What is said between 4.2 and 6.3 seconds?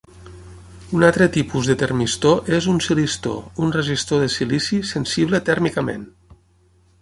de silici sensible tèrmicament.